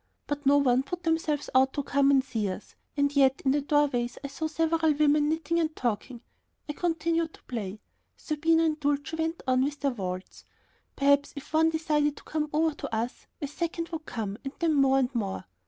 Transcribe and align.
But 0.25 0.47
no 0.47 0.57
one 0.57 0.81
put 0.81 1.03
themselves 1.03 1.47
out 1.53 1.73
to 1.73 1.83
come 1.83 2.09
and 2.09 2.23
see 2.23 2.49
us, 2.49 2.73
and 2.97 3.15
yet 3.15 3.39
in 3.45 3.51
the 3.51 3.61
doorways 3.61 4.17
I 4.23 4.29
saw 4.29 4.47
several 4.47 4.93
women 4.95 5.29
knitting 5.29 5.59
and 5.59 5.75
talking. 5.75 6.21
I 6.67 6.73
continued 6.73 7.35
to 7.35 7.43
play, 7.43 7.81
Zerbino 8.19 8.65
and 8.65 8.79
Dulcie 8.79 9.17
went 9.17 9.43
on 9.47 9.63
with 9.63 9.79
their 9.81 9.91
waltz. 9.91 10.43
Perhaps 10.95 11.33
if 11.35 11.53
one 11.53 11.69
decided 11.69 12.17
to 12.17 12.23
come 12.23 12.49
over 12.51 12.73
to 12.73 12.95
us, 12.95 13.27
a 13.43 13.47
second 13.47 13.89
would 13.89 14.07
come, 14.07 14.39
then 14.57 14.73
more 14.73 14.97
and 14.97 15.13
more. 15.13 15.45